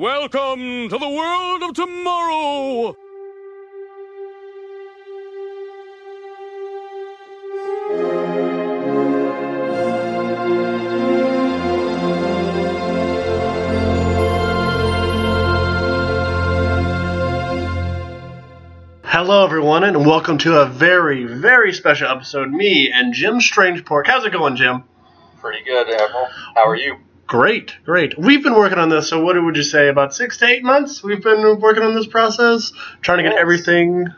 [0.00, 2.96] Welcome to the world of tomorrow!
[19.04, 22.50] Hello, everyone, and welcome to a very, very special episode.
[22.50, 24.06] Me and Jim Strangepork.
[24.06, 24.84] How's it going, Jim?
[25.42, 26.26] Pretty good, Admiral.
[26.54, 26.96] How are you?
[27.30, 28.18] Great, great.
[28.18, 29.86] We've been working on this, so what would you say?
[29.86, 31.00] About six to eight months?
[31.00, 33.40] We've been working on this process, trying to get Yes.
[33.40, 34.08] everything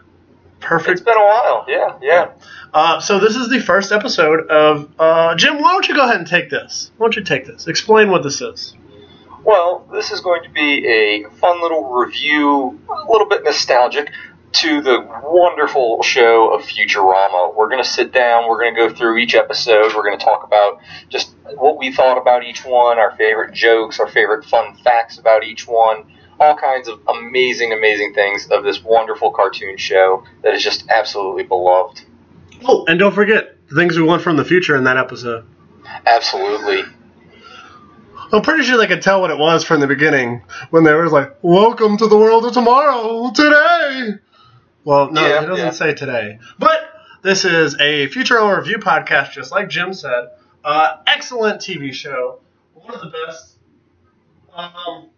[0.61, 0.93] perfect.
[0.93, 1.67] It's been a while.
[1.69, 2.31] Yeah, yeah.
[2.73, 5.61] Uh, so this is the first episode of uh, Jim.
[5.61, 6.91] Why don't you go ahead and take this?
[6.97, 7.67] Why don't you take this?
[7.67, 8.75] Explain what this is.
[9.45, 14.11] Well, this is going to be a fun little review, a little bit nostalgic
[14.53, 17.55] to the wonderful show of Futurama.
[17.55, 20.25] We're going to sit down, we're going to go through each episode, we're going to
[20.25, 24.77] talk about just what we thought about each one, our favorite jokes, our favorite fun
[24.77, 26.05] facts about each one,
[26.39, 31.45] all kinds of amazing, amazing things of this wonderful cartoon show that is just absolutely
[31.45, 32.03] beloved.
[32.65, 35.47] Oh, and don't forget the things we want from the future in that episode.
[36.07, 36.83] Absolutely.
[38.33, 41.09] I'm pretty sure they could tell what it was from the beginning when they were
[41.09, 44.15] like, "Welcome to the world of tomorrow today."
[44.85, 45.71] Well, no, Yeah, it doesn't yeah.
[45.71, 46.39] say today.
[46.59, 46.81] But
[47.23, 50.31] this is a Futurama review podcast, just like Jim said.
[50.65, 52.41] Uh, excellent TV show,
[52.75, 53.57] one of the best.
[54.55, 55.09] Um,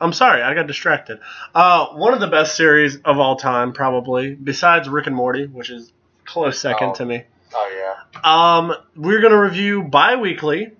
[0.00, 1.20] I'm sorry, I got distracted.
[1.54, 5.70] Uh, one of the best series of all time, probably, besides Rick and Morty, which
[5.70, 5.92] is
[6.24, 6.94] close second Oh.
[6.94, 7.24] to me.
[7.54, 8.58] Oh, yeah.
[8.58, 10.72] Um, we're gonna review bi-weekly,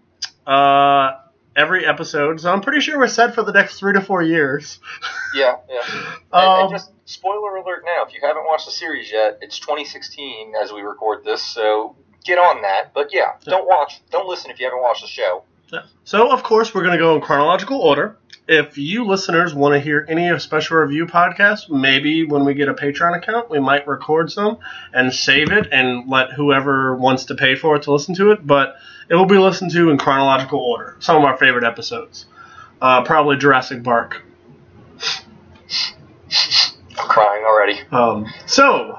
[0.46, 1.12] uh,
[1.56, 2.40] every episode.
[2.40, 4.80] So I'm pretty sure we're set for the next three to four years.
[5.34, 5.82] Yeah, yeah.
[6.32, 9.58] And, Um, and just spoiler alert now, if you haven't watched the series yet, it's
[9.60, 11.94] 2016 as we record this, so
[12.24, 12.92] get on that.
[12.92, 15.44] But yeah, don't watch, don't listen if you haven't watched the show.
[16.04, 18.16] So of course we're gonna go in chronological order.
[18.46, 22.68] If you listeners want to hear any of special review podcasts, maybe when we get
[22.68, 24.58] a Patreon account, we might record some
[24.92, 28.46] and save it and let whoever wants to pay for it to listen to it.
[28.46, 28.76] But
[29.08, 30.96] it will be listened to in chronological order.
[31.00, 32.26] Some of our favorite episodes,
[32.82, 34.22] uh, probably Jurassic Bark.
[36.98, 37.80] I'm crying already.
[37.90, 38.98] Um, so,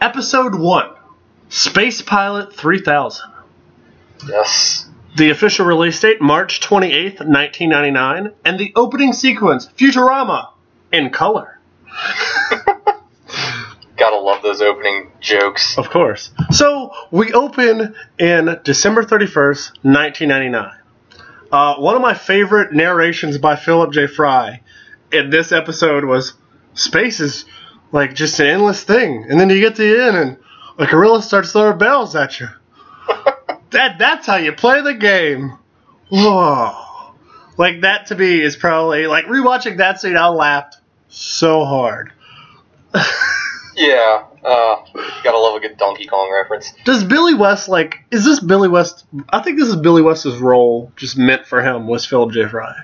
[0.00, 0.94] episode one
[1.48, 3.30] Space Pilot 3000.
[4.28, 4.79] Yes.
[5.20, 8.32] The official release date, March 28th, 1999.
[8.42, 10.48] And the opening sequence, Futurama,
[10.94, 11.60] in color.
[13.98, 15.76] Gotta love those opening jokes.
[15.76, 16.30] Of course.
[16.52, 20.72] So, we open in December 31st, 1999.
[21.52, 24.06] Uh, one of my favorite narrations by Philip J.
[24.06, 24.62] Fry
[25.12, 26.32] in this episode was
[26.72, 27.44] space is
[27.92, 29.26] like just an endless thing.
[29.28, 30.38] And then you get to the end and
[30.78, 32.48] a gorilla starts throwing bells at you.
[33.72, 35.58] That That's how you play the game.
[36.08, 37.14] Whoa.
[37.56, 40.76] Like, that to me is probably, like, rewatching that scene, I laughed
[41.08, 42.12] so hard.
[43.80, 44.84] Yeah, uh,
[45.22, 46.74] gotta love a good Donkey Kong reference.
[46.84, 48.04] Does Billy West like?
[48.10, 49.06] Is this Billy West?
[49.30, 51.86] I think this is Billy West's role, just meant for him.
[51.86, 52.46] Was Philip J.
[52.46, 52.74] Fry?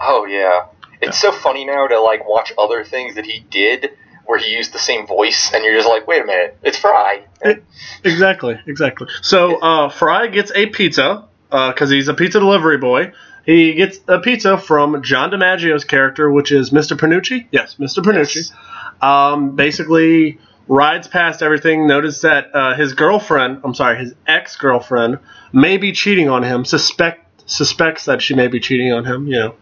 [0.00, 0.66] Oh yeah.
[1.00, 3.90] It's so funny now to like watch other things that he did
[4.28, 7.24] where he used the same voice and you're just like, wait a minute, it's Fry.
[7.40, 7.64] It-
[8.04, 9.08] exactly, exactly.
[9.22, 13.12] So uh, Fry gets a pizza because he's a pizza delivery boy.
[13.46, 16.94] He gets a pizza from John DiMaggio's character, which is Mr.
[16.94, 17.46] Panucci.
[17.50, 18.02] Yes, Mr.
[18.02, 18.36] Panucci.
[18.36, 18.52] Yes.
[19.00, 21.86] Um, basically rides past everything.
[21.86, 25.20] Notices that uh, his girlfriend, I'm sorry, his ex girlfriend,
[25.54, 26.66] may be cheating on him.
[26.66, 29.26] Suspect suspects that she may be cheating on him.
[29.26, 29.54] You know,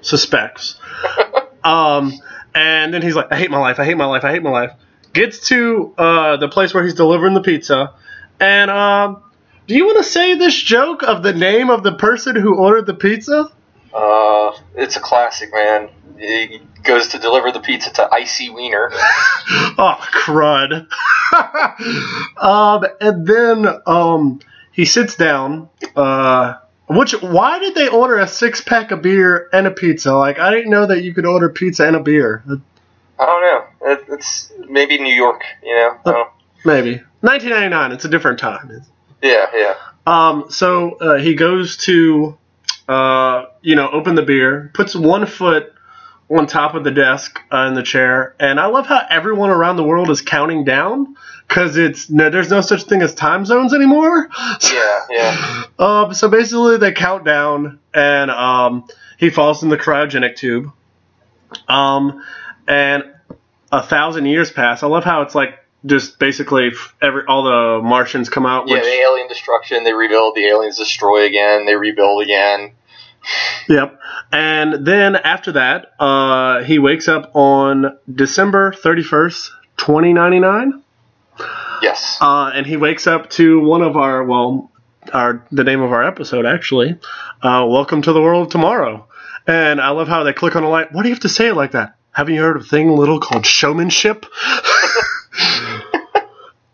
[0.00, 0.78] suspects.
[1.64, 2.14] um,
[2.54, 3.78] and then he's like, I hate my life.
[3.78, 4.24] I hate my life.
[4.24, 4.72] I hate my life.
[5.12, 7.94] Gets to uh, the place where he's delivering the pizza,
[8.40, 9.22] and um,
[9.66, 12.86] do you want to say this joke of the name of the person who ordered
[12.86, 13.50] the pizza?
[13.92, 15.90] Uh, it's a classic, man.
[16.18, 18.50] He goes to deliver the pizza to I.C.
[18.50, 18.90] Wiener.
[19.78, 20.88] oh crud
[22.42, 24.40] um and then um
[24.72, 26.54] he sits down uh
[26.88, 30.50] which why did they order a six pack of beer and a pizza like i
[30.50, 32.42] didn't know that you could order pizza and a beer
[33.20, 33.92] I don't know.
[33.92, 35.98] It, it's maybe New York, you know.
[36.04, 36.30] Don't-
[36.64, 38.82] maybe 1999 it's a different time
[39.22, 39.74] yeah, yeah.
[40.06, 42.36] um so uh, he goes to
[42.88, 45.72] uh you know open the beer puts one foot
[46.30, 49.76] on top of the desk uh, in the chair and i love how everyone around
[49.76, 51.16] the world is counting down
[51.48, 54.28] because it's no, there's no such thing as time zones anymore
[54.72, 55.64] Yeah, yeah.
[55.78, 60.72] Um, so basically, they count down, and um, he falls in the cryogenic tube.
[61.68, 62.24] Um,
[62.66, 63.04] and
[63.70, 64.82] a thousand years pass.
[64.82, 68.66] I love how it's like just basically every all the Martians come out.
[68.66, 72.72] Yeah, Which, the alien destruction, they rebuild, the aliens destroy again, they rebuild again.
[73.68, 73.98] Yep.
[74.32, 80.82] And then after that, uh, he wakes up on December 31st, 2099.
[81.82, 82.18] Yes.
[82.20, 84.70] Uh, and he wakes up to one of our, well,
[85.12, 86.98] our the name of our episode, actually.
[87.42, 89.06] Uh, Welcome to the World of Tomorrow.
[89.46, 90.92] And I love how they click on a light.
[90.92, 91.96] Why do you have to say it like that?
[92.12, 94.26] Haven't you heard of a thing little called showmanship?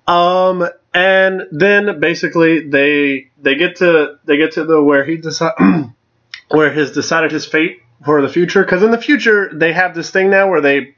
[0.07, 5.53] um, and then basically they they get to they get to the where he decide
[6.51, 8.63] where he's decided his fate for the future.
[8.63, 10.95] Because in the future they have this thing now where they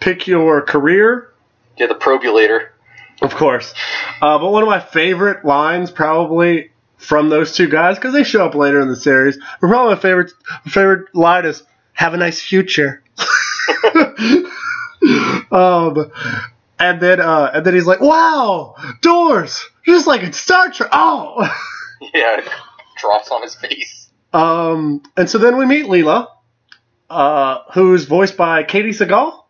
[0.00, 1.32] pick your career
[1.78, 2.68] yeah, the probulator.
[3.22, 3.72] of course.
[4.20, 8.44] Uh, but one of my favorite lines, probably from those two guys, because they show
[8.44, 10.32] up later in the series, but probably my favorite
[10.66, 13.02] favorite line is "Have a nice future."
[15.52, 16.10] um,
[16.80, 21.48] and then uh, and then he's like, "Wow, doors, just like in Star Trek." Oh.
[22.14, 22.40] Yeah,
[22.96, 23.97] drops on his face.
[24.32, 26.28] Um, and so then we meet Leela,
[27.10, 29.42] uh, who's voiced by Katey Sagal.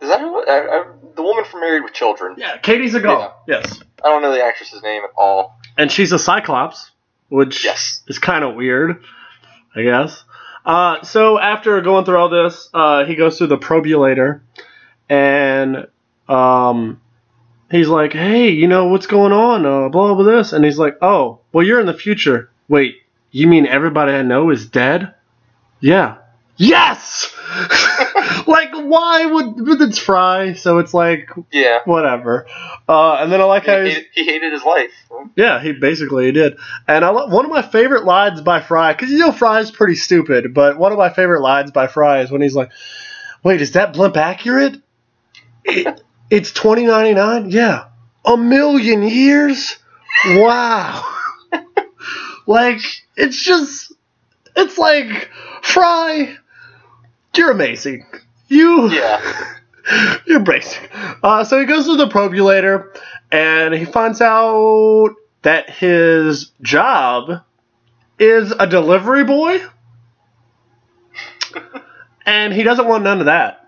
[0.00, 0.84] Is that who, I, I,
[1.16, 2.36] the woman from Married with Children?
[2.38, 3.32] Yeah, Katey Sagal.
[3.48, 3.80] Yes.
[4.04, 5.58] I don't know the actress's name at all.
[5.76, 6.92] and she's a Cyclops,
[7.28, 8.02] which Yes.
[8.06, 9.02] is kind of weird,
[9.74, 10.22] I guess.
[10.64, 14.40] Uh, so after going through all this, uh, he goes through the probulator,
[15.08, 15.88] and
[16.28, 17.00] um,
[17.70, 19.64] he's like, "Hey, you know what's going on?
[19.64, 22.50] Uh, blah blah this," and he's like, "Oh, well, you're in the future.
[22.68, 22.96] Wait,
[23.30, 25.14] you mean everybody I know is dead?
[25.80, 26.18] Yeah.
[26.56, 27.32] Yes.
[28.48, 29.64] like, why would?
[29.64, 31.78] But it's Fry, so it's like Yeah.
[31.84, 32.46] whatever.
[32.88, 34.90] Uh, and then I like He, how hated, he hated his life.
[35.36, 36.58] yeah, he basically did.
[36.88, 40.52] And I, one of my favorite lines by Fry, because you know Fry's pretty stupid,
[40.52, 42.70] but one of my favorite lines by Fry is when he's like,
[43.44, 44.76] "Wait, is that blimp accurate?
[45.64, 47.50] It, it's twenty ninety nine.
[47.50, 47.88] Yeah,
[48.24, 49.76] a million years.
[50.26, 51.04] Wow.
[52.48, 52.80] Like
[53.16, 53.92] it's just,
[54.56, 55.30] it's like
[55.62, 56.36] Fry,
[57.36, 58.04] you're amazing.
[58.48, 59.54] You Yeah.
[60.26, 60.90] you're basic.
[61.22, 62.88] Uh, so he goes to the probulator
[63.30, 67.42] and he finds out that his job
[68.18, 69.60] is a delivery boy.
[72.26, 73.64] and he doesn't want none of that.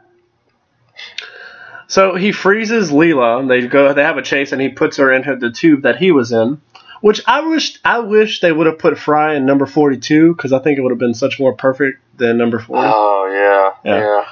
[1.87, 3.47] So he freezes Leela.
[3.49, 3.93] They go.
[3.93, 6.61] They have a chase, and he puts her into the tube that he was in.
[7.01, 7.79] Which I wish.
[7.85, 10.91] I wish they would have put Fry in number forty-two because I think it would
[10.91, 12.77] have been such more perfect than number four.
[12.79, 13.91] Oh yeah.
[13.91, 14.01] Yeah.
[14.01, 14.25] Yeah.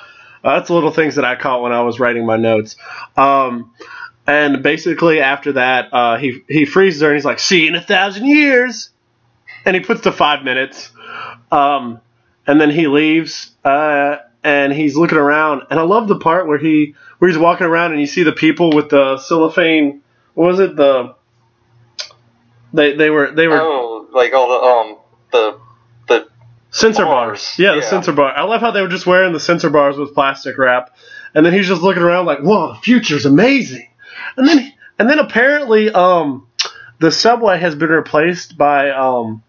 [0.45, 2.77] Uh, that's little things that I caught when I was writing my notes.
[3.17, 3.73] Um,
[4.27, 7.75] and basically, after that, uh, he he freezes her and he's like, "See you in
[7.75, 8.91] a thousand years,"
[9.65, 10.91] and he puts to five minutes.
[11.51, 12.01] Um,
[12.47, 15.63] and then he leaves, uh, and he's looking around.
[15.71, 18.33] And I love the part where he where he's walking around and you see the
[18.33, 20.03] people with the cellophane.
[20.35, 20.77] What was it?
[20.77, 21.15] The
[22.73, 24.99] they they were they were Oh, like all the um
[25.33, 25.59] the
[26.09, 26.29] the
[26.71, 27.55] Censor Bars, bars.
[27.59, 27.89] Yeah, the yeah.
[27.91, 28.33] censor bar.
[28.37, 30.95] I love how they were just wearing the censor bars with plastic wrap,
[31.35, 33.89] and then he's just looking around like, "Whoa, the future's amazing."
[34.37, 36.47] And then, and then apparently, um,
[37.01, 39.43] the subway has been replaced by um,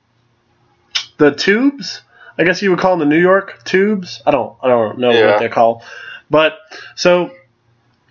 [1.17, 2.01] the tubes.
[2.37, 4.21] I guess you would call them the New York tubes.
[4.25, 5.25] I don't, I don't know Yeah.
[5.31, 5.83] what they're called,
[6.29, 6.53] but
[6.95, 7.31] so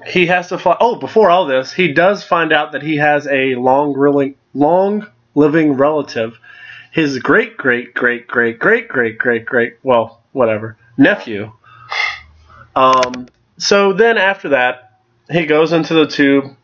[0.06, 0.76] he has to fly.
[0.78, 5.06] Oh, before all this, he does find out that he has a long, really long
[5.34, 6.38] living relative
[6.92, 11.52] his great great great great great great great great well whatever nephew
[12.74, 13.28] um
[13.58, 15.00] so then after that
[15.30, 16.56] he goes into the tube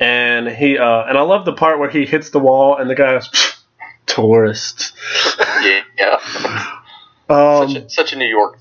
[0.00, 2.94] and he uh and i love the part where he hits the wall and the
[2.94, 3.64] guy goes
[4.06, 4.94] tourist
[5.62, 6.78] yeah, yeah.
[7.28, 8.58] um such, a, such a New York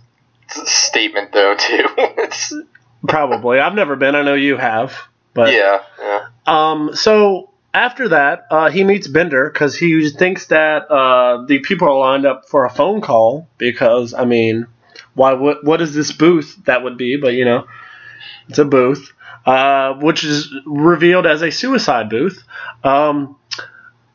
[0.49, 1.85] statement though too.
[1.97, 2.53] it's
[3.07, 4.93] probably i've never been i know you have
[5.37, 6.27] but yeah, yeah.
[6.47, 11.87] Um, so after that, uh, he meets Bender because he thinks that uh, the people
[11.87, 14.65] are lined up for a phone call because I mean,
[15.13, 15.33] why?
[15.33, 15.63] What?
[15.63, 17.17] What is this booth that would be?
[17.17, 17.67] But you know,
[18.49, 19.13] it's a booth,
[19.45, 22.43] uh, which is revealed as a suicide booth.
[22.83, 23.37] Um,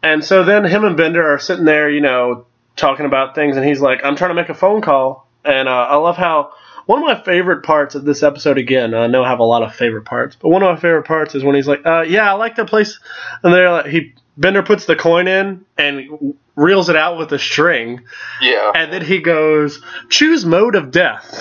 [0.02, 3.64] and so then him and Bender are sitting there, you know, talking about things, and
[3.64, 6.50] he's like, "I'm trying to make a phone call," and uh, I love how.
[6.86, 9.62] One of my favorite parts of this episode, again, I know I have a lot
[9.62, 12.28] of favorite parts, but one of my favorite parts is when he's like, uh, "Yeah,
[12.28, 12.98] I like the place,"
[13.42, 17.38] and they're like, he Bender puts the coin in and reels it out with a
[17.38, 18.00] string,
[18.40, 18.72] Yeah.
[18.74, 21.40] and then he goes, "Choose mode of death,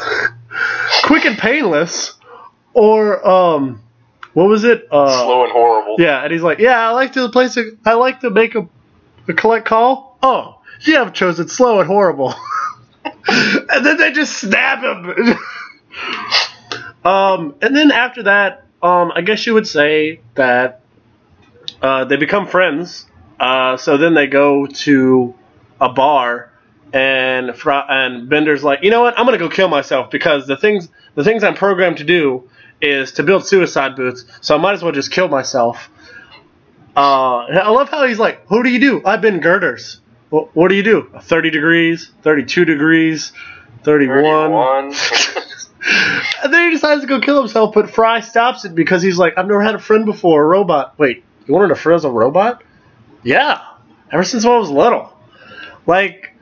[1.06, 2.14] quick and painless,
[2.74, 3.82] or um,
[4.34, 4.88] what was it?
[4.92, 5.96] Uh, Slow and horrible.
[6.00, 7.58] yeah." And he's like, "Yeah, I like to place.
[7.58, 8.68] A, I like to make a,
[9.28, 10.18] a collect call.
[10.22, 12.36] Oh, you have chosen slow and horrible."
[13.28, 15.36] and then they just snap him.
[17.06, 20.82] um, and then after that, um, I guess you would say that
[21.82, 23.06] uh, they become friends.
[23.40, 25.34] Uh, so then they go to
[25.80, 26.52] a bar,
[26.94, 29.18] and Fry, and Bender's like, you know what?
[29.18, 32.50] I'm gonna go kill myself because the things the things I'm programmed to do
[32.82, 35.90] is to build suicide boots, so I might as well just kill myself.
[36.96, 39.02] Uh, I love how he's like, "Who do you do?
[39.06, 40.01] I've been girders.
[40.32, 41.12] Well, what do you do?
[41.22, 43.32] 30 degrees, 32 degrees,
[43.84, 44.94] 31." 31.
[46.44, 49.38] And then he decides to go kill himself, but Fry stops it because he's like,
[49.38, 50.98] I've never had a friend before, a robot.
[50.98, 52.64] Wait, you wanted a friend as a robot?
[53.24, 53.62] Yeah,
[54.12, 55.12] ever since I was little.
[55.86, 56.34] Like,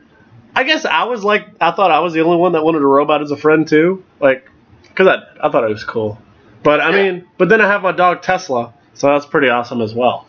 [0.55, 2.85] I guess I was like, I thought I was the only one that wanted a
[2.87, 4.03] robot as a friend too.
[4.19, 4.49] Like,
[4.83, 6.17] because I, I thought it was cool.
[6.63, 9.93] But I mean, but then I have my dog Tesla, so that's pretty awesome as
[9.93, 10.27] well.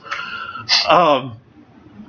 [0.88, 1.40] Um,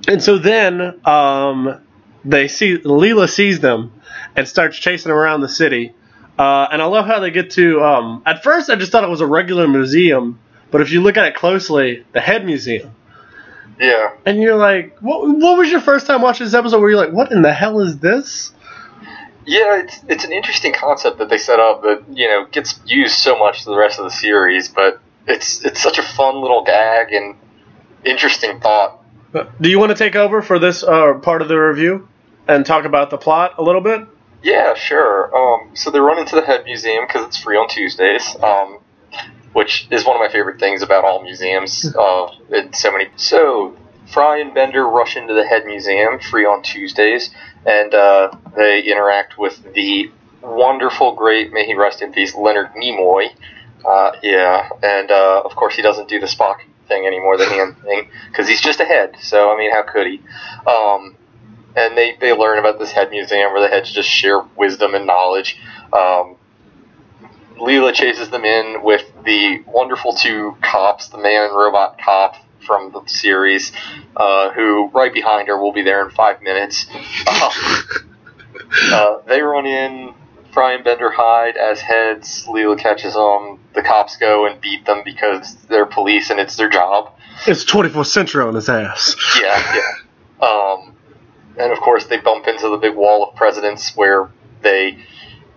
[0.08, 1.82] and so then um,
[2.26, 3.94] they see Leela sees them
[4.36, 5.94] and starts chasing them around the city.
[6.38, 7.82] Uh, and I love how they get to.
[7.84, 10.40] Um, at first, I just thought it was a regular museum,
[10.72, 12.96] but if you look at it closely, the head museum.
[13.80, 14.14] yeah.
[14.26, 17.14] And you're like, what, what was your first time watching this episode where you're like,
[17.14, 18.54] what in the hell is this?
[19.46, 23.16] Yeah, it's it's an interesting concept that they set up that you know gets used
[23.16, 26.64] so much to the rest of the series, but it's it's such a fun little
[26.64, 27.36] gag and
[28.06, 29.01] interesting thought.
[29.34, 32.08] Do you want to take over for this uh, part of the review
[32.48, 34.02] and talk about the plot a little bit?
[34.44, 35.36] Yeah, sure.
[35.36, 38.80] Um, so they run into the head museum because it's free on Tuesdays, um,
[39.54, 41.96] which is one of my favorite things about all museums.
[41.96, 43.08] Uh, in so many.
[43.16, 43.78] So
[44.12, 47.30] Fry and Bender rush into the head museum, free on Tuesdays,
[47.66, 50.12] and uh, they interact with the
[50.42, 53.28] wonderful, great, may he rest in peace, Leonard Nimoy.
[53.86, 56.58] Uh, yeah, and uh, of course he doesn't do the Spock
[56.92, 59.16] thing anymore, the hand thing, because he's just a head.
[59.22, 60.22] So I mean, how could he?
[60.68, 61.16] Um,
[61.76, 65.08] and they, they learn about this head museum where the heads just share wisdom and
[65.08, 65.58] knowledge.
[65.94, 66.36] Um,
[67.58, 72.92] Leela chases them in with the wonderful two cops, the man and robot cop from
[72.92, 73.72] the series,
[74.18, 76.88] uh, who right behind her will be there in five minutes.
[77.26, 77.82] Uh,
[78.92, 80.14] uh, they run in,
[80.54, 82.46] Fry and Bender hide as heads.
[82.48, 83.60] Leela catches them.
[83.74, 87.14] The cops go and beat them because they're police and it's their job.
[87.48, 89.16] It's 24th century on his ass.
[89.42, 90.46] Yeah, yeah.
[90.48, 90.96] Um,
[91.58, 94.30] and of course, they bump into the big wall of presidents where
[94.62, 94.98] they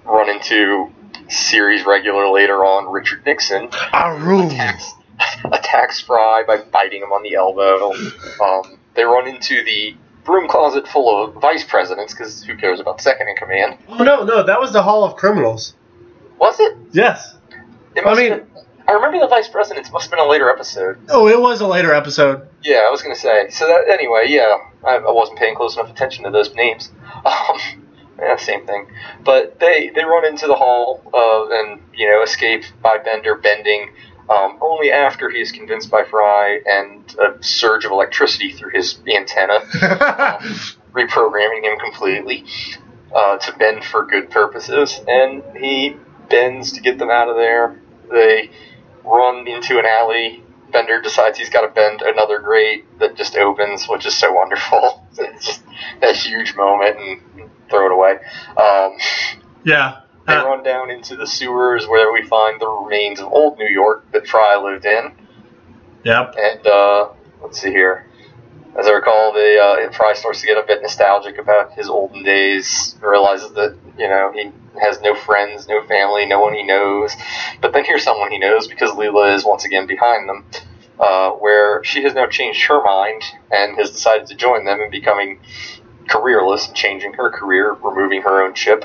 [0.04, 0.90] run into
[1.28, 4.46] series regular later on Richard Nixon I rule.
[4.46, 4.92] attacks,
[5.44, 7.92] attacks Fry by biting him on the elbow.
[8.42, 13.00] Um, they run into the broom closet full of vice presidents because who cares about
[13.00, 13.78] second in command?
[13.88, 15.74] Oh, no, no, that was the Hall of Criminals.
[16.38, 16.76] Was it?
[16.92, 17.36] Yes.
[17.94, 18.46] it I mean- been-
[18.86, 20.98] I remember the vice presidents must have been a later episode.
[21.08, 22.46] Oh, it was a later episode.
[22.62, 23.48] Yeah, I was gonna say.
[23.48, 26.90] So that anyway, yeah, I, I wasn't paying close enough attention to those names.
[27.24, 27.58] Um,
[28.18, 28.86] yeah, same thing.
[29.24, 33.90] But they they run into the hall uh, and you know escape by Bender bending.
[34.28, 38.98] Um, only after he is convinced by Fry and a surge of electricity through his
[39.06, 39.60] antenna,
[40.92, 42.44] reprogramming him completely
[43.14, 45.96] uh, to bend for good purposes, and he
[46.30, 47.78] bends to get them out of there.
[48.10, 48.50] They
[49.04, 50.42] run into an alley.
[50.72, 55.00] Bender decides he's got to bend another grate that just opens, which is so wonderful.
[55.16, 55.62] It's just
[56.00, 58.18] that huge moment and throw it away.
[58.56, 58.96] Um,
[59.64, 60.00] yeah.
[60.26, 64.10] They run down into the sewers where we find the remains of old New York
[64.12, 65.12] that Fry lived in.
[66.04, 66.34] yep.
[66.38, 67.08] And uh,
[67.42, 68.06] let's see here.
[68.76, 72.24] As I recall, the uh, Fry starts to get a bit nostalgic about his olden
[72.24, 72.96] days.
[73.00, 74.50] Realizes that you know he
[74.80, 77.14] has no friends, no family, no one he knows.
[77.60, 80.44] But then here's someone he knows because Leela is once again behind them,
[80.98, 84.90] uh, where she has now changed her mind and has decided to join them in
[84.90, 85.38] becoming
[86.08, 88.84] careerless, changing her career, removing her own chip.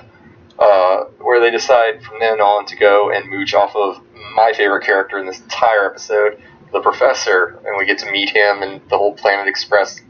[0.60, 4.02] Uh, where they decide from then on to go and mooch off of
[4.36, 6.38] my favorite character in this entire episode,
[6.74, 10.02] the professor, and we get to meet him and the whole Planet Express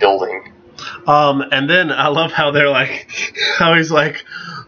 [0.00, 0.50] building.
[1.06, 3.08] Um, and then I love how they're like,
[3.58, 4.24] how he's like,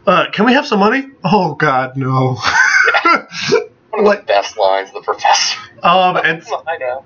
[0.06, 1.06] uh, can we have some money?
[1.24, 2.34] Oh, God, no.
[2.34, 5.58] One of Like- the best lines, the professor.
[5.82, 7.04] um, and I know.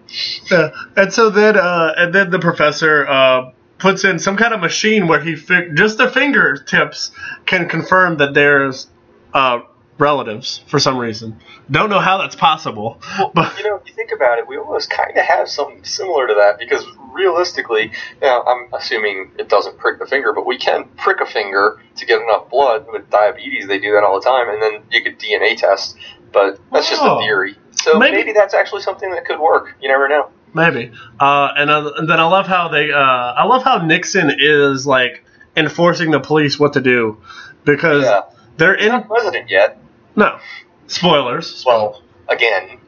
[0.51, 4.61] Uh, and so then, uh, and then the professor uh, puts in some kind of
[4.61, 7.11] machine where he fi- just the fingertips
[7.47, 8.89] can confirm that there's
[9.35, 9.61] uh,
[9.99, 11.39] relatives for some reason.
[11.71, 13.01] Don't know how that's possible,
[13.35, 16.27] but You know, if you think about it, we almost kind of have something similar
[16.29, 20.85] to that because realistically, now I'm assuming it doesn't prick the finger, but we can
[20.97, 22.87] prick a finger to get enough blood.
[22.91, 25.97] With diabetes, they do that all the time, and then you could DNA test.
[26.33, 27.19] But that's just Oh.
[27.19, 27.57] a theory.
[27.73, 28.33] So Maybe- maybe.
[28.33, 29.75] that's actually something that could work.
[29.81, 30.29] You never know.
[30.55, 30.93] Maybe.
[31.19, 34.87] Uh, and, uh, and then I love how they, uh, I love how Nixon is
[34.87, 35.25] like
[35.57, 37.21] enforcing the police what to do
[37.65, 38.23] because Yeah.
[38.57, 39.79] they're He's in not president yet.
[40.17, 40.39] no
[40.87, 41.65] spoilers.
[41.67, 42.79] Well, again,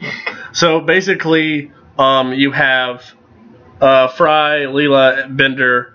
[0.52, 3.02] So basically, um, you have
[3.80, 5.94] uh, Fry, Leela, Bender,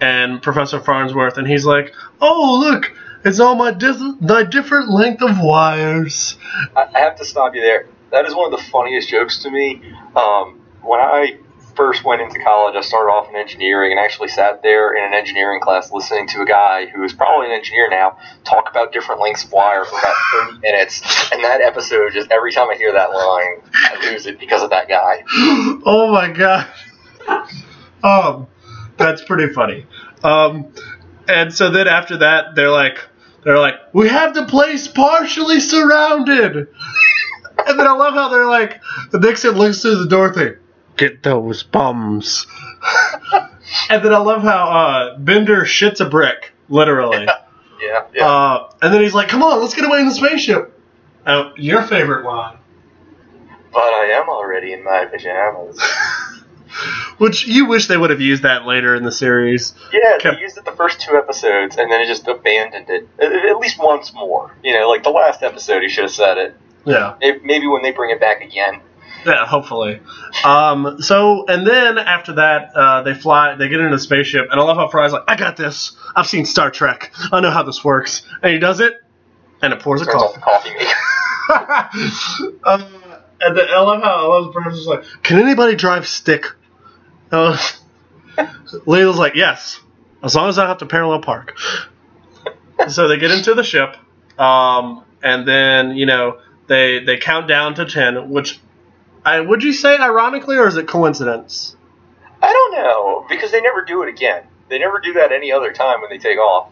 [0.00, 2.92] and Professor Farnsworth, and he's like, "Oh, look,
[3.24, 6.36] it's all my dis- my different length of wires."
[6.76, 7.86] I have to stop you there.
[8.10, 9.82] That is one of the funniest jokes to me.
[10.16, 11.38] Um, when I
[11.78, 15.14] first went into college, I started off in engineering and actually sat there in an
[15.14, 19.20] engineering class listening to a guy who is probably an engineer now talk about different
[19.20, 20.14] lengths of wire for about
[20.48, 21.00] 30 minutes.
[21.32, 24.70] And that episode, just every time I hear that line, I lose it because of
[24.70, 25.22] that guy.
[25.86, 26.66] oh my god.
[28.02, 28.48] Um,
[28.96, 29.86] that's pretty funny.
[30.24, 30.72] Um,
[31.28, 32.98] and so then after that, they're like,
[33.44, 36.68] they're like, we have the place partially surrounded.
[37.66, 40.54] And then I love how they're like, the Nixon looks through the door thing,
[40.96, 42.46] get those bums.
[43.90, 47.26] and then I love how uh, Bender shits a brick, literally.
[47.80, 48.26] Yeah, yeah.
[48.26, 50.74] Uh, and then he's like, come on, let's get away in the spaceship.
[51.26, 52.56] Uh, your favorite line.
[53.72, 55.80] but I am already in my pajamas.
[57.18, 59.74] Which you wish they would have used that later in the series.
[59.92, 63.08] Yeah, they used it the first two episodes, and then it just abandoned it.
[63.18, 64.54] At at least once more.
[64.62, 66.56] You know, like the last episode, he should have said it.
[66.88, 67.16] Yeah.
[67.42, 68.80] Maybe- when they bring it back again.
[69.26, 70.00] Yeah, hopefully.
[70.44, 74.60] Um, so, and then after that, uh, they fly, they get into the spaceship, and
[74.60, 75.96] I love how Fry's like, I got this.
[76.14, 77.12] I've seen Star Trek.
[77.32, 78.22] I know how this works.
[78.42, 78.94] And he does it,
[79.60, 80.40] and it pours a the coffee.
[80.40, 80.94] coffee maker.
[82.64, 82.88] uh,
[83.40, 86.46] and then I love how, I love the professor's like, Can anybody drive stick?
[87.32, 87.58] Uh,
[88.86, 89.80] Leela's like, Yes,
[90.22, 91.56] as long as I have to parallel park.
[92.88, 93.96] so they get into the ship,
[94.38, 98.60] um, and then, you know, they, they count down to 10, which
[99.24, 101.76] I, would you say ironically, or is it coincidence?
[102.40, 104.44] I don't know because they never do it again.
[104.68, 106.70] They never do that any other time when they take off.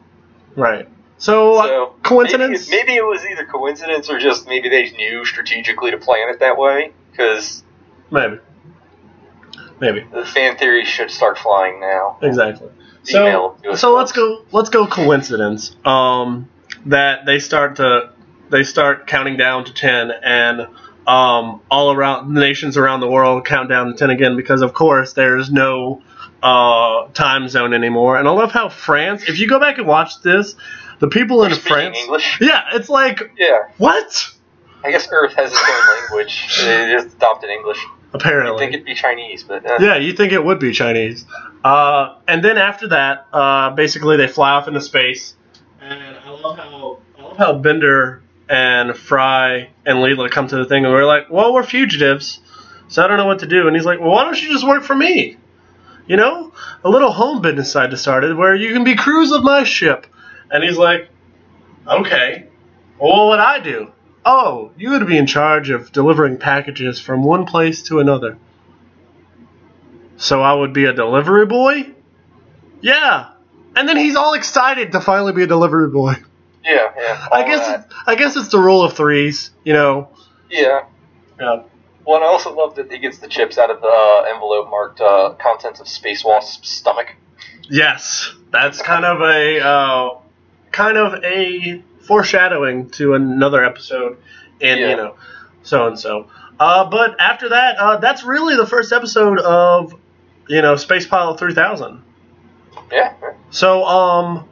[0.54, 0.88] Right.
[1.18, 2.68] So, uh, So coincidence?
[2.68, 6.40] Maybe, maybe it was either coincidence or just maybe they knew strategically to plan it
[6.40, 6.92] that way.
[7.10, 7.62] Because
[8.10, 8.38] Maybe.
[9.80, 10.06] Maybe.
[10.12, 12.18] the fan theory should start flying now.
[12.22, 12.70] Exactly.
[13.02, 14.44] So, so let's go.
[14.52, 14.86] Let's go.
[14.86, 15.76] Coincidence.
[15.84, 16.48] Um,
[16.86, 18.12] that they start to
[18.50, 20.62] they start counting down to ten, and
[21.06, 25.12] um, all around nations around the world count down to ten again because, of course,
[25.12, 26.02] there's no
[26.42, 28.16] uh, time zone anymore.
[28.18, 29.28] And I love how France.
[29.28, 30.54] If you go back and watch this,
[30.98, 31.96] the people in France.
[31.98, 32.38] English.
[32.40, 34.30] Yeah, it's like Yeah, what?
[34.85, 36.59] I guess Earth has its own language.
[36.64, 37.78] They just adopted English.
[37.87, 38.59] I Apparently.
[38.59, 41.26] think it'd be Chinese, but uh, Yeah, you think it would be Chinese.
[41.64, 45.35] Uh, and then after that, uh, basically they fly off into space.
[45.80, 50.64] And I love how I love how Bender and Fry and Leela come to the
[50.64, 52.40] thing and we're like, well, we're fugitives,
[52.88, 53.66] so I don't know what to do.
[53.66, 55.37] And he's like, well, why don't you just work for me?
[56.06, 56.52] You know,
[56.85, 60.06] a little home business I started where you can be crews of my ship.
[60.50, 61.09] And he's like,
[61.87, 62.46] okay,
[63.00, 63.92] well, what would I do?
[64.24, 68.38] Oh, you would be in charge of delivering packages from one place to another.
[70.16, 71.92] So I would be a delivery boy?
[72.80, 73.30] Yeah.
[73.74, 76.14] And then he's all excited to finally be a delivery boy.
[76.66, 77.29] Yeah, yeah.
[77.33, 77.90] I guess that.
[78.07, 80.09] I guess it's the rule of threes, you know.
[80.50, 80.85] Yeah.
[81.40, 81.62] Yeah.
[82.05, 84.70] Well, and I also love that he gets the chips out of the uh, envelope
[84.70, 87.14] marked uh, contents of Space Wasp's stomach.
[87.68, 90.18] Yes, that's kind of a uh,
[90.72, 94.18] kind of a foreshadowing to another episode
[94.61, 94.90] in Yeah.
[94.90, 95.16] you know
[95.62, 96.29] so and so.
[96.59, 99.94] Uh, but after that, uh, that's really the first episode of
[100.48, 102.02] you know Space Pilot 3000.
[102.92, 103.14] Yeah.
[103.50, 104.48] So, um,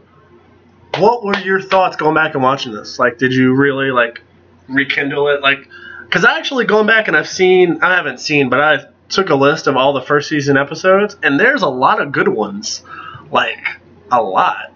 [0.99, 2.99] what were your thoughts going back and watching this?
[2.99, 4.21] Like, did you really like
[4.69, 5.41] rekindle it?
[5.41, 5.69] Like,
[6.05, 9.35] because I actually going back and I've seen, I haven't seen, but I took a
[9.35, 12.83] list of all the first season episodes, and there's a lot of good ones.
[13.31, 13.65] Like,
[14.11, 14.74] a lot.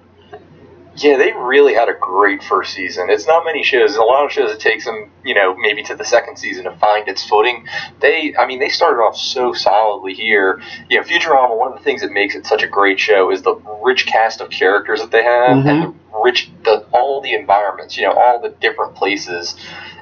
[1.01, 3.09] Yeah, they really had a great first season.
[3.09, 3.95] It's not many shows.
[3.95, 6.77] A lot of shows it takes them, you know, maybe to the second season to
[6.77, 7.67] find its footing.
[8.01, 10.61] They, I mean, they started off so solidly here.
[10.91, 11.57] You know, Futurama.
[11.57, 14.41] One of the things that makes it such a great show is the rich cast
[14.41, 16.13] of characters that they have, and mm-hmm.
[16.13, 17.97] the rich, the all the environments.
[17.97, 19.55] You know, all the different places,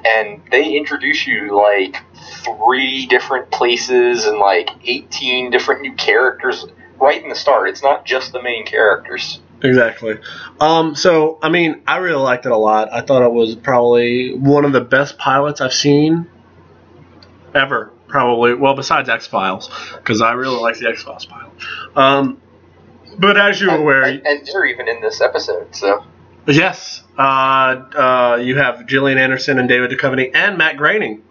[0.03, 1.97] and they introduce you like
[2.43, 6.65] three different places and like eighteen different new characters
[6.99, 7.69] right in the start.
[7.69, 9.39] It's not just the main characters.
[9.63, 10.19] Exactly.
[10.59, 12.93] Um, so, I mean, I really liked it a lot.
[12.93, 16.27] I thought it was probably one of the best pilots I've seen
[17.55, 17.91] ever.
[18.07, 21.51] Probably, well, besides X Files, because I really like the X Files pilot.
[21.95, 22.41] Um,
[23.19, 25.75] but as you're aware, and, and they're even in this episode.
[25.75, 26.05] So
[26.45, 31.23] yes, uh, uh, you have Gillian Anderson and David Duchovny and Matt Groening.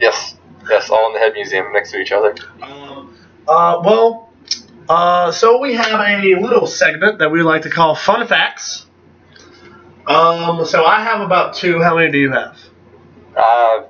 [0.00, 0.36] yes,
[0.68, 2.34] yes, all in the head museum next to each other.
[2.62, 3.14] Um,
[3.46, 4.25] uh, well,
[4.88, 8.86] uh, so we have a little segment that we like to call Fun Facts.
[10.06, 11.82] Um, so I have about two.
[11.82, 12.58] How many do you have?
[13.36, 13.82] Uh,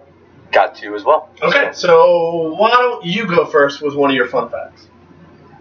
[0.50, 1.28] got two as well.
[1.42, 4.88] Okay, so why don't you go first with one of your fun facts?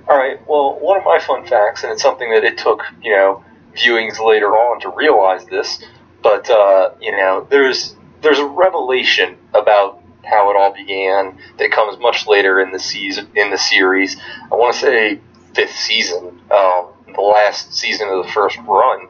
[0.07, 0.39] All right.
[0.47, 3.43] Well, one of my fun facts, and it's something that it took you know
[3.75, 5.83] viewings later on to realize this,
[6.23, 11.99] but uh, you know, there's there's a revelation about how it all began that comes
[11.99, 14.17] much later in the season in the series.
[14.51, 15.19] I want to say
[15.53, 19.07] fifth season, um, the last season of the first run,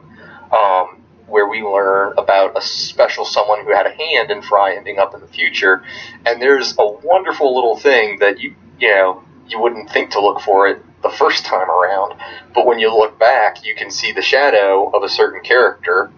[0.52, 4.98] um, where we learn about a special someone who had a hand in Fry ending
[4.98, 5.82] up in the future.
[6.24, 10.40] And there's a wonderful little thing that you you know you wouldn't think to look
[10.40, 12.14] for it the first time around,
[12.54, 16.10] but when you look back, you can see the shadow of a certain character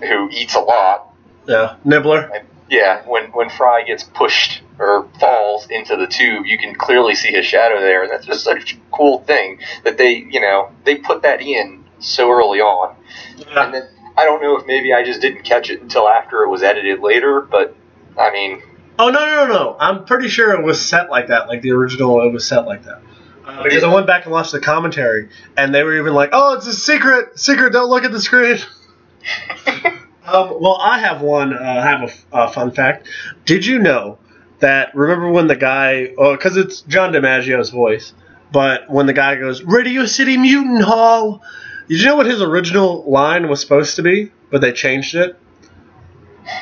[0.00, 1.14] who eats a lot.
[1.46, 2.30] Yeah, Nibbler.
[2.34, 7.14] And, yeah, when when Fry gets pushed or falls into the tube, you can clearly
[7.14, 10.70] see his shadow there, and that's just such a cool thing that they, you know,
[10.84, 12.96] they put that in so early on.
[13.36, 13.64] Yeah.
[13.66, 16.48] And then I don't know if maybe I just didn't catch it until after it
[16.48, 17.76] was edited later, but
[18.18, 18.62] I mean,
[18.98, 19.76] Oh no no no no!
[19.78, 22.26] I'm pretty sure it was set like that, like the original.
[22.26, 23.02] It was set like that.
[23.44, 26.54] Uh, because I went back and watched the commentary, and they were even like, "Oh,
[26.54, 27.74] it's a secret, secret.
[27.74, 28.58] Don't look at the screen."
[30.26, 31.52] um, well, I have one.
[31.54, 33.08] Uh, I have a a fun fact.
[33.44, 34.18] Did you know
[34.60, 34.94] that?
[34.94, 36.14] Remember when the guy?
[36.18, 38.12] Oh, because it's John DiMaggio's voice.
[38.52, 41.42] But when the guy goes, "Radio City Mutant Hall,"
[41.88, 44.30] did you know what his original line was supposed to be?
[44.50, 45.38] But they changed it.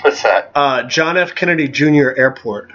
[0.02, 0.52] what's that?
[0.54, 1.34] Uh, John F.
[1.34, 2.10] Kennedy Jr.
[2.16, 2.70] Airport.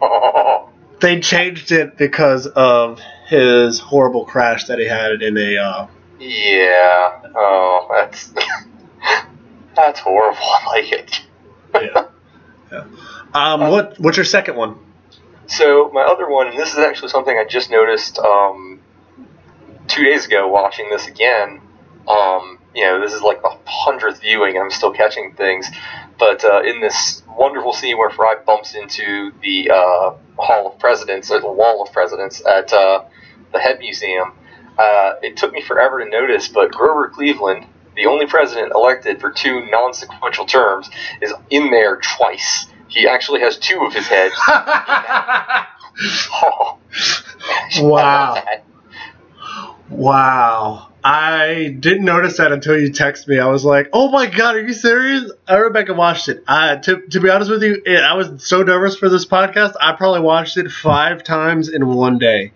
[0.00, 5.56] Oh, They changed it because of his horrible crash that he had in a.
[5.58, 5.86] Uh,
[6.18, 7.20] yeah.
[7.34, 8.32] Oh, that's
[9.74, 10.38] that's horrible.
[10.42, 11.20] I like it.
[11.74, 12.06] yeah.
[12.70, 12.84] yeah.
[13.34, 14.78] Um, what What's your second one?
[15.46, 18.80] So my other one, and this is actually something I just noticed um,
[19.88, 21.60] two days ago watching this again.
[22.08, 24.56] Um, you know, this is like the hundredth viewing.
[24.56, 25.68] I'm still catching things,
[26.18, 31.30] but uh, in this wonderful scene where Fry bumps into the uh, Hall of Presidents
[31.30, 33.04] or the Wall of Presidents at uh,
[33.52, 34.32] the Head Museum,
[34.78, 39.30] uh, it took me forever to notice, but Grover Cleveland, the only president elected for
[39.30, 42.66] two non-sequential terms, is in there twice.
[42.88, 44.34] He actually has two of his heads.
[46.34, 46.78] Oh.
[47.80, 48.44] Wow.
[49.90, 50.88] wow.
[51.04, 53.38] I didn't notice that until you texted me.
[53.38, 56.44] I was like, "Oh my god, are you serious?" I went back and watched it.
[56.46, 59.74] Uh, to to be honest with you, it, I was so nervous for this podcast.
[59.80, 62.52] I probably watched it five times in one day,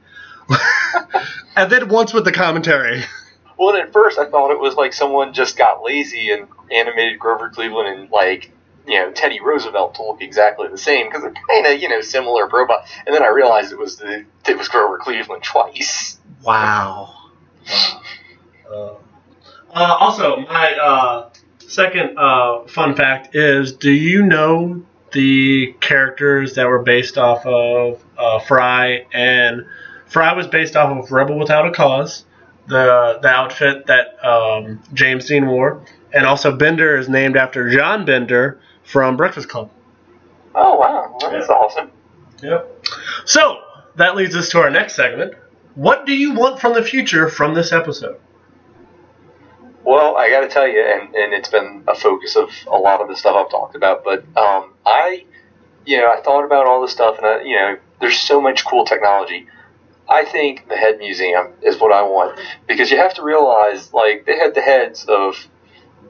[1.57, 3.03] and then once with the commentary.
[3.59, 7.19] Well, and at first I thought it was like someone just got lazy and animated
[7.19, 8.53] Grover Cleveland and like
[8.87, 12.01] you know Teddy Roosevelt to look exactly the same because they're kind of you know
[12.01, 12.87] similar robot.
[13.07, 16.19] And then I realized it was the it was Grover Cleveland twice.
[16.43, 17.15] Wow.
[18.71, 18.95] Uh,
[19.73, 26.67] uh, also, my uh, second uh, fun fact is: Do you know the characters that
[26.67, 29.07] were based off of uh, Fry?
[29.13, 29.67] And
[30.07, 32.25] Fry was based off of Rebel Without a Cause,
[32.69, 38.05] the the outfit that um, James Dean wore, and also Bender is named after John
[38.05, 39.71] Bender from Breakfast Club.
[40.55, 41.55] Oh wow, that's Yeah.
[41.55, 41.91] awesome.
[42.43, 42.87] Yep.
[43.25, 43.59] So
[43.97, 45.35] that leads us to our next segment.
[45.75, 48.19] What do you want from the future from this episode?
[49.85, 53.01] Well, I got to tell you, and, and it's been a focus of a lot
[53.01, 54.03] of the stuff I've talked about.
[54.03, 55.25] But um, I,
[55.85, 58.65] you know, I thought about all this stuff, and I, you know, there's so much
[58.65, 59.47] cool technology.
[60.09, 62.39] I think the head museum is what I want
[62.69, 65.37] because you have to realize, like, they had the heads of,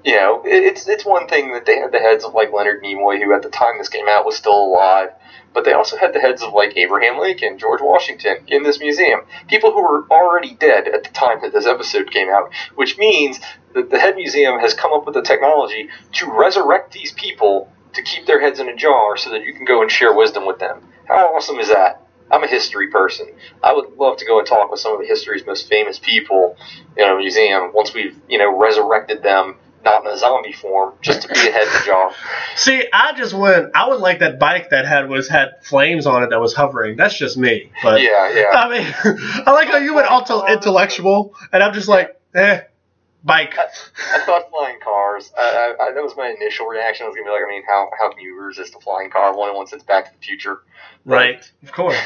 [0.04, 2.82] you know, it, it's it's one thing that they had the heads of like Leonard
[2.82, 5.10] Nimoy, who at the time this came out was still alive,
[5.52, 9.20] but they also had the heads of like Abraham Lincoln, George Washington in this museum,
[9.48, 13.40] people who were already dead at the time that this episode came out, which means
[13.74, 18.02] that the head museum has come up with the technology to resurrect these people to
[18.02, 20.58] keep their heads in a jar so that you can go and share wisdom with
[20.58, 20.82] them.
[21.08, 22.05] How awesome is that?
[22.30, 23.28] I'm a history person.
[23.62, 26.56] I would love to go and talk with some of the history's most famous people
[26.96, 31.22] in a museum once we've, you know, resurrected them, not in a zombie form, just
[31.22, 32.12] to be a head in a jar.
[32.56, 33.70] See, I just went.
[33.74, 36.96] I would like that bike that had was had flames on it that was hovering.
[36.96, 37.70] That's just me.
[37.82, 38.50] But Yeah, yeah.
[38.52, 38.94] I mean,
[39.46, 42.62] I like how you went all intellectual, and I'm just like, eh,
[43.26, 43.54] bike.
[43.58, 45.32] I thought flying cars.
[45.38, 47.04] I, I, I, that was my initial reaction.
[47.04, 49.36] I was gonna be like, I mean, how how can you resist a flying car?
[49.36, 50.62] One once it's Back to the Future.
[51.04, 51.98] Right, of course.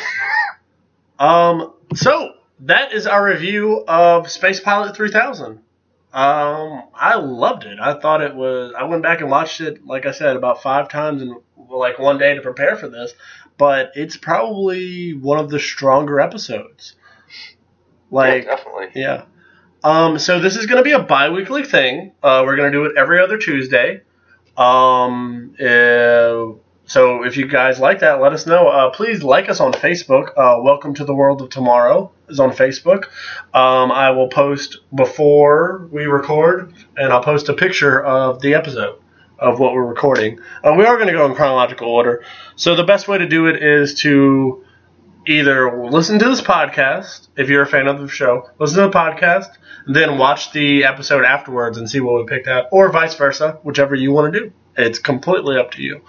[1.19, 5.61] um, so that is our review of Space Pilot 3000.
[6.13, 7.79] Um, I loved it.
[7.81, 8.75] I thought it was.
[8.77, 12.19] I went back and watched it, like I said, about five times in like one
[12.19, 13.13] day to prepare for this.
[13.59, 16.97] But it's probably one of the stronger episodes.
[18.11, 18.89] Like, yeah, definitely.
[18.95, 19.25] yeah.
[19.83, 22.13] Um, so this is going to be a bi-weekly thing.
[22.23, 24.03] Uh, we're going to do it every other Tuesday.
[24.57, 26.53] Um, uh,
[26.85, 28.69] so if you guys like that, let us know.
[28.69, 30.33] Uh, please like us on Facebook.
[30.37, 33.05] Uh, Welcome to the World of Tomorrow is on Facebook.
[33.55, 39.01] Um, I will post before we record, and I'll post a picture of the episode
[39.39, 40.41] of what we're recording.
[40.63, 42.23] Uh, we are going to go in chronological order.
[42.57, 44.63] So the best way to do it is to
[45.31, 48.97] either listen to this podcast if you're a fan of the show, listen to the
[48.97, 49.49] podcast,
[49.87, 53.95] then watch the episode afterwards and see what we picked out, or vice versa, whichever
[53.95, 54.53] you want to do.
[54.77, 56.03] It's completely up to you.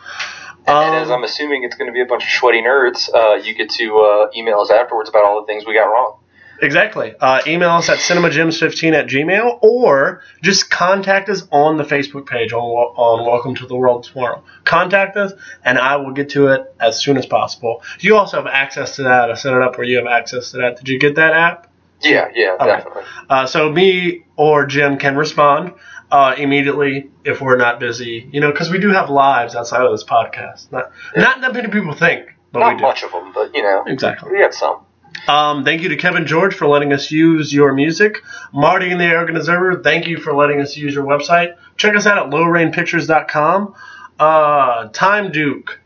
[0.67, 3.35] And as Um, I'm assuming it's going to be a bunch of sweaty nerds, uh,
[3.35, 6.17] you get to uh, email us afterwards about all the things we got wrong.
[6.61, 7.15] Exactly.
[7.19, 12.53] Uh, email us at cinemagems15 at gmail or just contact us on the Facebook page
[12.53, 14.43] on, on Welcome to the World Tomorrow.
[14.63, 15.33] Contact us
[15.65, 17.81] and I will get to it as soon as possible.
[17.99, 19.31] You also have access to that.
[19.31, 20.77] I set it up where you have access to that.
[20.77, 21.67] Did you get that app?
[22.01, 22.65] Yeah, yeah, Okay.
[22.67, 23.03] definitely.
[23.29, 25.73] Uh, so me or Jim can respond
[26.11, 29.91] uh, immediately if we're not busy, you know, because we do have lives outside of
[29.91, 30.71] this podcast.
[30.71, 32.81] Not, not that many people think, but we Not do.
[32.83, 34.31] much of them, but you know, Exactly.
[34.31, 34.81] we got some.
[35.27, 38.17] Um, thank you to Kevin George for letting us use your music.
[38.53, 41.55] Marty and the Arrogant Observer, thank you for letting us use your website.
[41.77, 43.75] Check us out at lowrainpictures.com.
[44.19, 45.79] Uh, Time Duke,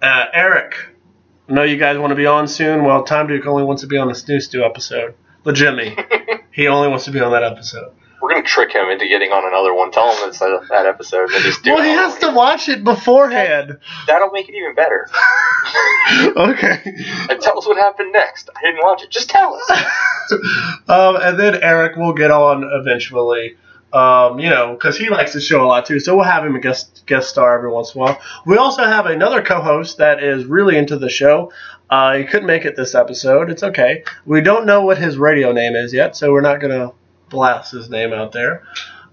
[0.00, 0.74] uh, Eric,
[1.48, 2.84] I know you guys want to be on soon.
[2.84, 5.14] Well, Time Duke only wants to be on the Snoo Stew episode.
[5.52, 5.96] Jimmy,
[6.52, 7.92] he only wants to be on that episode.
[8.22, 9.90] We're gonna trick him into getting on another one.
[9.90, 12.84] Tell him it's that, that episode, and just do Well, he has to watch it
[12.84, 13.78] beforehand.
[14.06, 15.08] That'll make it even better.
[16.36, 16.80] okay.
[17.28, 18.48] And tell us what happened next.
[18.56, 19.10] I didn't watch it.
[19.10, 19.70] Just tell us.
[20.88, 23.56] um, and then Eric will get on eventually.
[23.92, 25.98] Um, you know, because he likes the show a lot too.
[25.98, 28.20] So we'll have him a guest guest star every once in a while.
[28.46, 31.52] We also have another co-host that is really into the show.
[31.90, 33.50] Uh, he couldn't make it this episode.
[33.50, 34.04] It's okay.
[34.24, 36.92] We don't know what his radio name is yet, so we're not gonna
[37.32, 38.62] blast his name out there.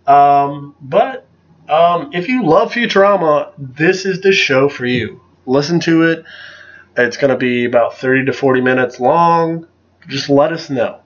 [0.05, 1.25] Um, but
[1.67, 5.21] um, if you love Futurama, this is the show for you.
[5.47, 6.25] Listen to it.
[6.95, 9.67] It's going to be about 30 to 40 minutes long.
[10.07, 10.99] Just let us know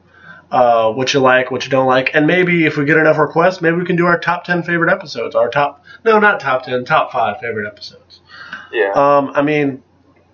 [0.51, 3.61] uh, what you like, what you don't like, and maybe if we get enough requests,
[3.61, 5.35] maybe we can do our top 10 favorite episodes.
[5.35, 8.21] Our top, no, not top 10, top 5 favorite episodes.
[8.71, 8.91] Yeah.
[8.91, 9.83] Um, I mean,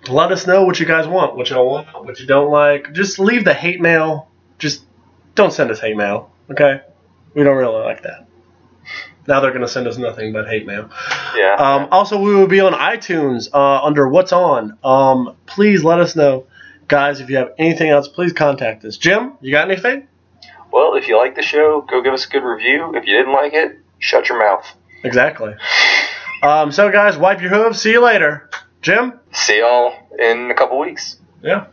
[0.10, 2.94] let us know what you guys want, what you don't want, what you don't like.
[2.94, 4.30] Just leave the hate mail.
[4.58, 4.84] Just
[5.36, 6.82] don't send us hate mail, okay?
[7.34, 8.28] We don't really like that.
[9.28, 10.90] Now they're going to send us nothing but hate mail.
[11.36, 11.56] yeah.
[11.56, 14.78] Um, also, we will be on iTunes uh, under What's On.
[14.84, 16.48] Um, please let us know.
[16.88, 18.98] Guys, if you have anything else, please contact us.
[18.98, 20.08] Jim, you got anything?
[20.72, 22.96] well, if you like the show, go give us a good review.
[22.96, 24.66] If you didn't like it, shut your mouth.
[25.04, 25.56] Exactly.
[26.42, 27.82] Um, so, guys, wipe your hooves.
[27.82, 28.50] See you later.
[28.82, 29.20] Jim?
[29.32, 31.18] See y'all in a couple weeks.
[31.44, 31.68] Yeah.